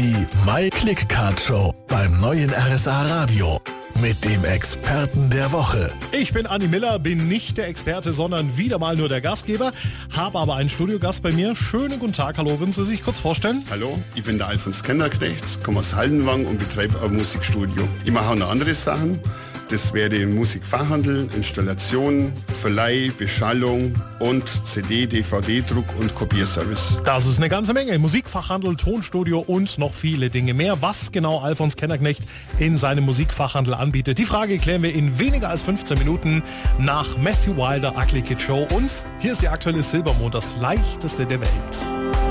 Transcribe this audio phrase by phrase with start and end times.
[0.00, 3.60] Die My Click Card Show beim neuen RSA Radio
[4.00, 5.92] mit dem Experten der Woche.
[6.10, 9.72] Ich bin Anni Miller, bin nicht der Experte, sondern wieder mal nur der Gastgeber,
[10.16, 11.54] habe aber einen Studiogast bei mir.
[11.54, 13.62] Schönen guten Tag, hallo, würden Sie sich kurz vorstellen?
[13.70, 17.86] Hallo, ich bin der Alfons Kennerknecht, komme aus Haldenwang und betreibe ein Musikstudio.
[18.02, 19.20] Ich mache auch noch andere Sachen.
[19.70, 26.98] Das wäre Musikfachhandel, Installation, Verleih, Beschallung und CD, DVD-Druck und Kopierservice.
[27.04, 27.96] Das ist eine ganze Menge.
[28.00, 30.82] Musikfachhandel, Tonstudio und noch viele Dinge mehr.
[30.82, 32.22] Was genau Alfons Kennerknecht
[32.58, 36.42] in seinem Musikfachhandel anbietet, die Frage klären wir in weniger als 15 Minuten
[36.80, 38.66] nach Matthew Wilder Ugly Kid Show.
[38.74, 38.90] Und
[39.20, 42.29] hier ist die aktuelle Silbermond, das leichteste der Welt.